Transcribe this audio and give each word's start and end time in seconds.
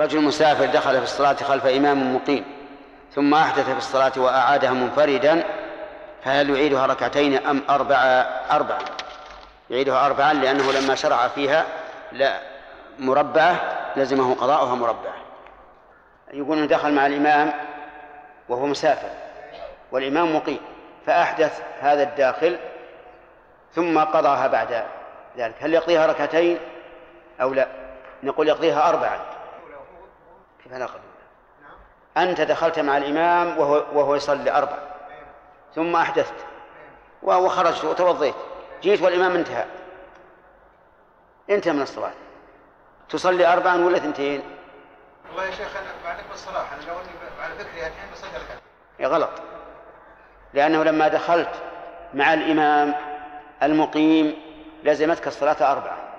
رجل 0.00 0.20
مسافر 0.20 0.66
دخل 0.66 0.96
في 0.96 1.02
الصلاة 1.02 1.34
خلف 1.34 1.66
إمام 1.66 2.14
مقيم 2.16 2.44
ثم 3.14 3.34
أحدث 3.34 3.64
في 3.64 3.78
الصلاة 3.78 4.12
وأعادها 4.16 4.70
منفردا 4.70 5.44
فهل 6.24 6.50
يعيدها 6.50 6.86
ركعتين 6.86 7.46
أم 7.46 7.62
أربع 7.70 7.96
أربعا 8.50 8.78
يعيدها 9.70 10.06
أربعا 10.06 10.32
لأنه 10.32 10.72
لما 10.72 10.94
شرع 10.94 11.28
فيها 11.28 11.64
لا 12.12 12.40
مربعة 12.98 13.60
لزمه 13.96 14.34
قضاؤها 14.34 14.74
مربعة 14.74 15.14
يقول 16.32 16.66
دخل 16.66 16.92
مع 16.92 17.06
الإمام 17.06 17.52
وهو 18.48 18.66
مسافر 18.66 19.10
والإمام 19.92 20.36
مقيم 20.36 20.60
فأحدث 21.06 21.62
هذا 21.80 22.02
الداخل 22.02 22.58
ثم 23.74 23.98
قضاها 23.98 24.46
بعد 24.46 24.84
ذلك. 25.36 25.54
هل 25.60 25.74
يقضيها 25.74 26.06
ركعتين 26.06 26.58
أو 27.40 27.54
لا؟ 27.54 27.66
نقول 28.22 28.48
يقضيها 28.48 28.88
أربعا 28.88 29.29
كيف 30.70 30.78
نقضي 30.78 31.00
أنت 32.16 32.40
دخلت 32.40 32.78
مع 32.78 32.96
الإمام 32.96 33.58
وهو, 33.58 33.84
وهو 33.92 34.14
يصلي 34.14 34.50
أربع. 34.50 34.78
ثم 35.74 35.96
أحدثت. 35.96 36.34
وخرجت 37.22 37.84
وتوضيت. 37.84 38.34
جيت 38.82 39.02
والإمام 39.02 39.34
انتهى. 39.34 39.64
انتهى 41.50 41.72
من 41.72 41.82
الصلاة. 41.82 42.12
تصلي 43.08 43.52
أربعا 43.52 43.76
ولا 43.76 43.96
اثنتين؟ 43.96 44.42
والله 45.28 45.44
يا 45.44 45.50
شيخ 45.50 45.76
أنا 45.76 45.92
بعدك 46.04 46.24
بالصراحة 46.30 46.76
أنا 46.76 46.82
لو 46.82 46.94
أني 46.94 47.42
على 47.42 47.54
فكري 47.54 47.80
الحين 47.80 48.10
بصلي 48.12 48.30
ركعتين 48.30 48.62
يا 48.98 49.08
غلط. 49.08 49.30
لأنه 50.54 50.84
لما 50.84 51.08
دخلت 51.08 51.54
مع 52.14 52.34
الإمام 52.34 52.94
المقيم 53.62 54.36
لزمتك 54.84 55.26
الصلاة 55.26 55.72
أربعة. 55.72 56.09